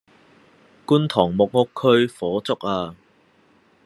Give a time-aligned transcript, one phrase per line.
[0.87, 2.95] 觀塘木屋區火燭呀